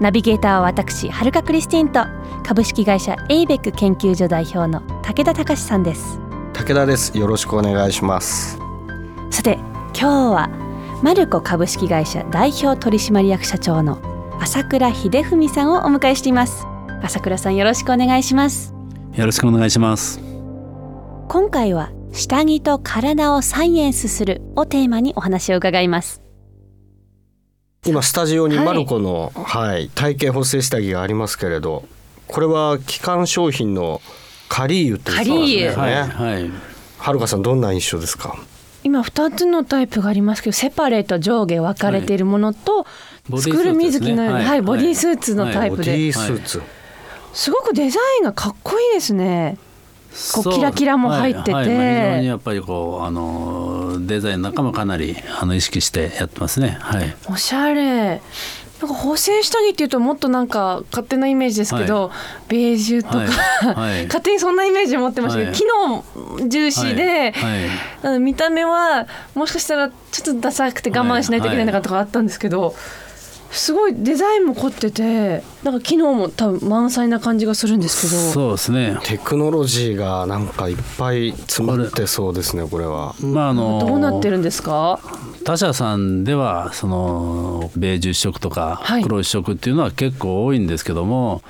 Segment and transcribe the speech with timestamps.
[0.00, 2.04] ナビゲーターは私はるかクリスティンと
[2.46, 6.20] 株式会社エイベック研究所代表の武田隆さんです。
[6.52, 7.16] 武田です。
[7.18, 8.58] よろしくお願いします。
[9.30, 9.54] さて
[9.92, 10.50] 今日は
[11.02, 13.98] マルコ株式会社代表取締役社長の
[14.40, 16.66] 朝倉秀文さんをお迎えしています。
[17.02, 18.74] 朝倉さんよろしくお願いします。
[19.14, 20.20] よろしくお願いします。
[21.28, 26.22] 今回は下着と体をサイエンスするをテーマにお話を伺います
[27.88, 29.90] 今スタジオにはいマルコの、はい。
[29.94, 31.84] 体型補正下着がありますけれど
[32.26, 34.02] これは基幹商品の
[34.48, 36.50] カリーユっていうですカねはいはい。
[36.98, 38.36] はるかさんどんな印象ですか？
[38.84, 42.86] 今2つのタイプがありますけどセパレート上下分かれているものと、
[43.28, 44.62] ボディースーツ作る水着のように、はい。
[44.62, 46.62] ボディースーツのタイプで、ボディースーツ、
[47.32, 49.58] すごくデザインがかっこいいですね
[50.34, 51.52] こうキラキラも入ってて。
[51.52, 51.76] はいはい。
[51.76, 56.78] まあ非常にやっぱりこうあのデザインの中もかなりあの意識してやってますね。
[56.80, 57.16] はい。
[57.28, 58.20] おしゃれ。
[58.80, 62.12] なんか補正下着っていうともっとなんか勝手なイメージですけど、
[62.48, 63.26] ベージュとか、はい。
[63.74, 64.06] はい。
[64.06, 65.38] 勝手にそんなイメージを持ってました。
[65.38, 67.32] けど、はい機能重視で、
[68.02, 68.20] はい。
[68.20, 72.74] 見た目はもしかしたらちょっとダサくて我慢しないといけないのかとかあったんですけど、
[73.50, 78.32] すごいデザインも凝っててなんか機能も多分満載な感じがするんですけど。
[78.32, 78.98] そうですね。
[79.04, 83.14] テクノロジーがなんかいっぱい詰まってそうですねこれは。
[83.20, 85.00] まああのどうなってるんですか？
[85.44, 89.02] 他社さんではそのベージュ一色とかはい。
[89.02, 91.42] 黒一色っていうのは結構多いんですけども、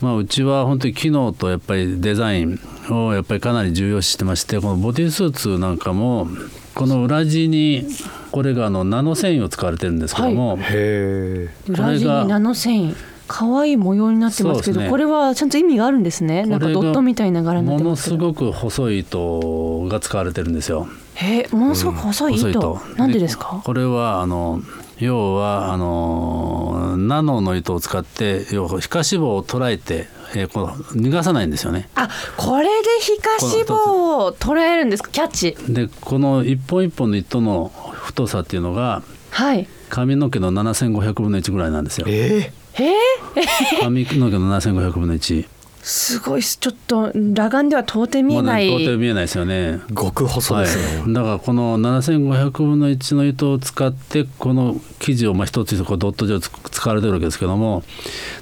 [0.00, 6.28] まあ、うちは本当に機能とやっぱりデザインをやっぱりかなり重要視してましてこのボディスーツなんかも
[6.74, 7.86] この裏地に
[8.30, 12.94] これがあのナノ繊維を使われてるんですけども、へえ裏地にナノ繊維。
[13.30, 14.88] 可愛い模様になってますけどね。
[14.88, 16.46] これはちゃんと意味があるんですね。
[16.46, 18.16] なんかドットみたいな柄になってものますけど。
[18.16, 20.88] すごく細い糸が使われてるんですよ。
[21.16, 22.96] へえものすごく細い糸、細い糸。
[22.96, 23.60] なんでですか？
[23.62, 24.62] これはあの
[24.98, 31.88] 要はあのナノの糸を使って要は皮下脂肪を捉えて、えーこう逃がさないんですよね。
[31.94, 35.10] あこれで皮下脂肪を捉えるんですか？
[35.10, 42.06] キャッチでこの一本一本の糸の太さっていうのがはい髪の毛の7500分の1ぐらいなんですよ。
[42.08, 42.94] えへえ
[43.82, 45.46] 髪の毛の7500分の1。
[45.88, 49.54] すごいちょっと裸眼では到底見えない、ね到底見えないですよね。
[49.54, 57.82] ー、極細ですね、はい、だからこの7500分の1の糸を使ってこの生地をまあ一つ一つこうドット状つ使われてるわけですけども。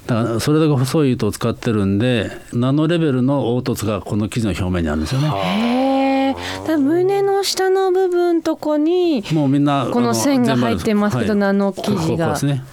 [0.07, 5.29] だからそれだけ細い糸を使ってるんでナノレベルの凹凸がこの生地の表面にあるんですよね。
[5.29, 12.63] へえだから胸の下の部分とこにもうみんなこの線が入ってますけど、ナノ生こうこう地がですね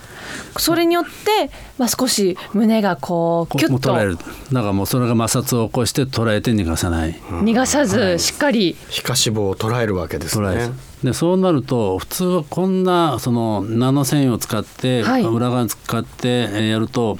[0.58, 3.92] それによって、まあ、少し胸がこうこキュッと。
[3.92, 4.16] う捉える。
[4.16, 7.14] だからもうそれが摩擦を起こして捉えて逃がさない。
[7.30, 10.54] 逃がさずしっかり、皮下脂肪を捉えるわけですね。
[10.54, 10.72] る。
[11.02, 15.22] でそうなると普通はこんなそのナノ繊維を使って、はい。
[15.22, 17.18] 裏側に使ってえーやると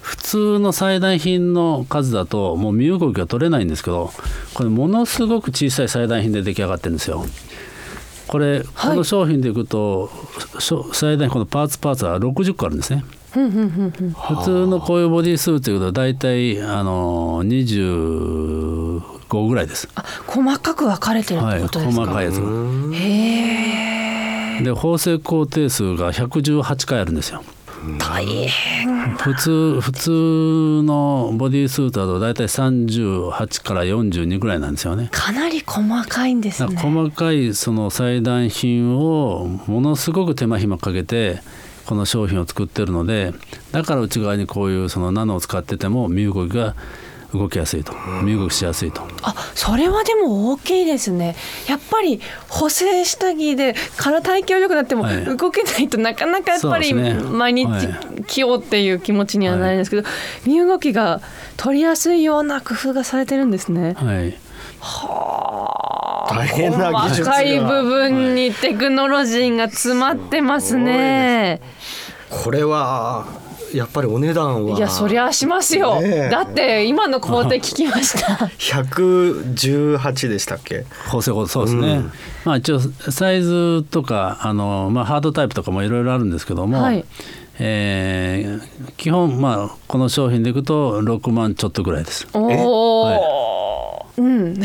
[0.00, 4.10] 普通の裁断品の数だともう身動きが取れないんですけど
[4.54, 7.24] これものすごく小さい裁断品で出来上がってるんですよ。
[8.30, 10.08] これ、この商品でいくと
[10.92, 13.04] 最大このパーツパーツは60個あるんですね。
[13.32, 13.40] 普
[14.44, 19.88] 通のこういうボディースーツということは大体あの25ぐらいです。
[19.96, 22.96] あ細かく分かれてるっはい、てことですか、細かいやつが。
[22.96, 27.42] へえで縫製工程数が118回あるんですよ。
[27.98, 30.10] 大変普通普通
[30.84, 35.08] のボディースーツだと大体38から42ぐらいなんですよね。
[35.10, 41.40] かなり細かいんですだね細かいその裁断品をものすごく手間暇かけて
[41.86, 43.32] この商品を作ってるので
[43.72, 46.76] だから内側にこういうそのナノを使ってても身動きが
[47.32, 47.92] 動きやすいと。
[48.22, 49.02] 身動きしやすいと。
[49.22, 51.36] あそれはでも大きいですね。
[51.68, 55.24] やっぱり補正下着で体体型良くなってもはい。
[55.24, 60.08] 動けないとなかなかやっぱり毎日はい着ようっていう気持ちにはなるんですけど、
[60.44, 61.20] 身動きが
[61.56, 63.94] 取りやすいような工夫がされてるんですね。
[63.96, 64.34] はい。
[64.80, 66.34] はあ。
[66.34, 67.32] 大変な技術が。
[67.32, 71.60] 細かい部分にテクノロジーが詰まってますね。
[72.28, 73.26] これは
[73.74, 74.76] やっぱりお値段は。
[74.76, 76.28] いやそりゃしますよ、ねえ。
[76.28, 78.46] だって今の工程聞きました。
[78.58, 80.84] 118でしたっけ？
[81.10, 82.12] 構成法そうですね、うん。
[82.44, 87.04] まあ一応サイズとかあの、まあ、ハードタイプとかもいろいろあるんですけども、はい。
[87.58, 92.26] えー基本まあこの商品でいくと6万ちょっとぐらいです。
[92.32, 94.54] おお、うん。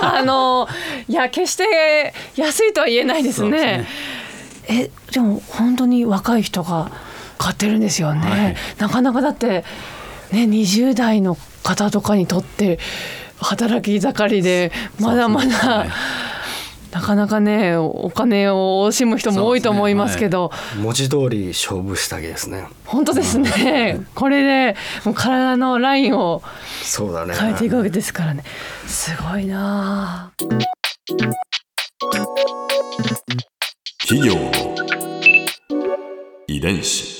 [0.00, 0.68] あの
[1.08, 3.86] いや決して安いとは言えないですそうですね
[4.68, 6.90] えでも本当に若い人が
[7.38, 8.56] 買ってるんですよね、はい。
[8.78, 9.64] なかなかだって
[10.32, 12.78] ね20代の方とかにとって
[13.40, 15.88] 働き盛りでまだまだ、ねはい。
[16.90, 20.50] なかなかねお金を惜しむ人も多いと思いますけど。
[20.80, 22.66] 文字通り勝負下着ですね。
[22.86, 24.06] 本当ですね。
[24.14, 24.42] これ
[24.72, 26.42] でもう体のラインを
[27.38, 28.42] 変えていくわけですからね。
[28.86, 31.47] すごいなあ
[34.08, 34.50] 企業の
[36.46, 37.18] 遺伝子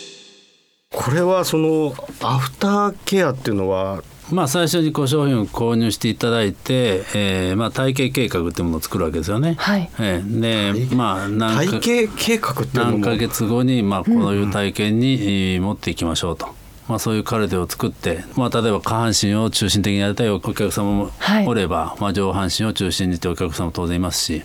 [0.90, 1.92] これはその
[2.22, 9.56] アフターケアっていうのはまあ最初にこう商品を購入していただいて、えーまあ、体系計画っていうものを作るわけですよね。
[9.58, 16.57] はいえーでまあ何か体型計画っていうのも何ヶ月後にまあこういう体験にえー持っていきましょうと。
[16.88, 21.46] まあ、そういうカルテを作って、まあ、例えば下半身を中心的にやりたいお客様もはい。
[21.46, 24.42] おれば、まあ、上半身を中心にってお客様も当然いますし、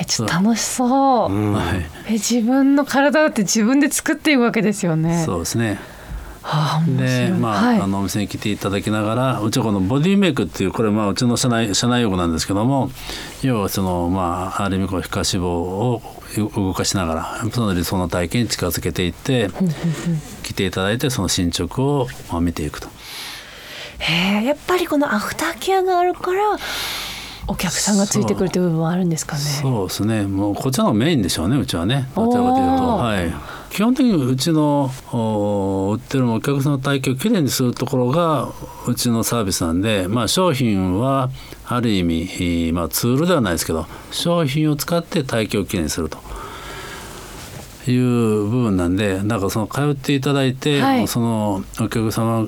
[0.00, 1.52] えちょっと楽しそう、うん。
[1.52, 5.22] はい、え自分の体だって自分で作っていくわけですよね。
[5.26, 5.78] そうですね。
[6.96, 7.80] でまあ,、はい。
[7.80, 12.90] あのお店に来ていただきながらうちはこのボディメイクっていうこれまあうちの社内社内用語なんですけども
[13.42, 16.02] 要はそのまあある意味こう皮下脂肪を
[16.54, 19.50] 動かしながらその理想の体験に近づけていって
[20.42, 22.88] 来ていただいてその進捗をまあ見ていくと。
[23.98, 26.58] へえやっぱりこのアフターケアがあるから
[27.46, 29.42] お客さんがついてくるという部分はあるんですかね。
[29.42, 29.88] そう。
[29.88, 30.22] ですね。
[30.22, 32.08] もうこちらのメインでしょうねうちはね。
[32.14, 33.32] どちらかというと、はい、
[33.72, 38.50] 基本的にうちのお売ってるお客さんの体型をきれいにするところが
[38.86, 41.30] うちのサービスなんで、まあ、商品は
[41.64, 46.18] ある意味、えーまあ、ツールではないですけど商品を使って体型をきれいにすると。
[47.88, 52.46] いう部分なんでだからその通っていただいて、はいそのお客様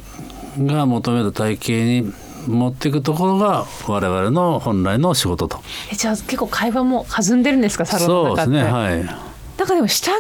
[0.59, 2.13] が求める体型に
[2.47, 5.61] 持っていくところが我々の本来の仕事と。
[5.91, 9.24] えじゃあ結構会話も弾んでるんですかサロンそうですの中ってねはい
[9.65, 10.15] なんかでも下着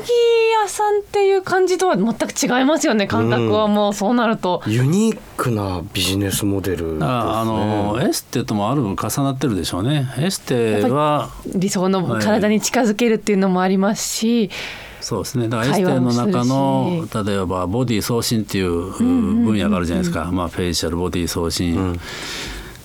[0.62, 3.06] 屋さんっていう感じとは全く違いますよね。
[3.06, 7.00] 感覚はもうそうなると、ユニークなビジネスモデルですね。
[7.00, 10.11] だからあのエステともある分重なってるでしょうね。
[10.17, 14.50] エステは理想の体に近づけるっていうのもありますし、
[15.02, 15.49] そうですね。
[15.50, 22.00] だからエステの中の例えばボディ送信っていう分野があるじゃないですか、まあ、フェイシャルボディ送信、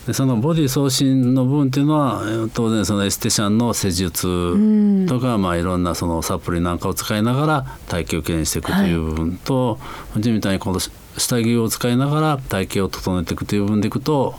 [0.10, 9.78] でそのボディ送信の部分っていうのはえー当然そのエステシャンの施術とか、まあ、いろんなそのサプリなんかを使いながら体型をきれいにしていくという部分と、
[10.18, 14.34] うちみたいにこの下着を使いながら体型を整えていくという部分でいくと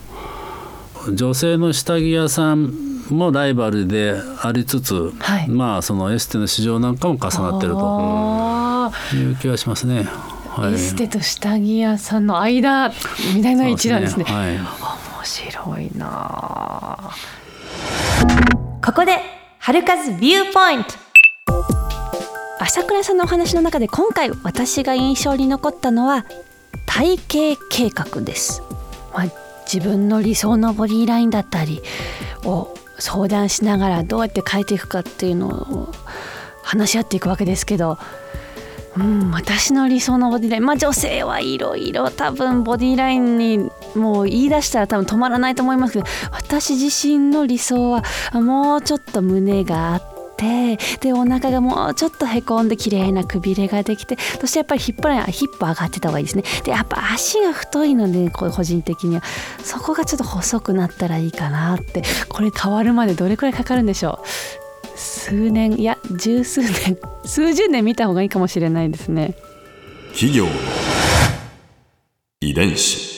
[1.13, 2.73] 女性の下着屋さん
[3.09, 5.47] もライバルでありつつ、はい。
[5.47, 10.03] まあそのエステの市場なんかも重なってるとあいう気がしますね。
[10.49, 10.71] はい。
[10.71, 12.89] ーエステと下着屋さんの間
[13.33, 14.25] みたいな位置なんですね。
[14.27, 14.90] そうはい
[15.21, 17.15] 面白いなあ。
[18.83, 19.17] ここで
[19.59, 20.95] 春風ビューポイント
[22.59, 26.25] 朝倉さんのお話の中で今回私が印象に残ったのは
[26.87, 27.17] 体
[27.55, 28.63] 型計画です、
[29.13, 29.25] まあ、
[29.71, 31.83] 自分の理想のボディラインだったり
[32.43, 35.93] を相談しながらどうやって変えていくかっていうのを
[36.63, 37.99] 話し合っていくわけですけど
[38.97, 40.65] うん、私の理想のボディライン。
[40.65, 50.01] まあ女性はいろいろ多分ボディラインにもう言い出したら多分止まらないと思いますけど私自身の理想はもうちょっと胸があっ
[50.35, 56.43] てでお腹がもうちょっとへこんで綺麗なくびれができてそしてやっぱりヒップラインヒップ上がってた方がいいですね。
[56.63, 59.23] でやっぱ足が太いのでこう個人的には。
[59.63, 62.01] そこがちょっと細くなったらいいかなって。
[62.27, 64.60] これ変わるまでどれくらいかかるんでしょう？
[65.01, 69.33] 数年いや十数年 数十年見た方がいいかもしれないですね。
[70.13, 70.51] 企業の
[72.41, 73.09] 遺伝子。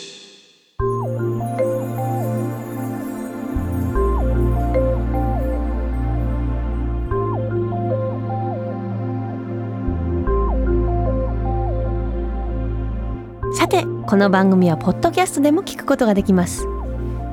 [13.56, 16.66] さてこの番組はポッドキャストでも聞くことができます。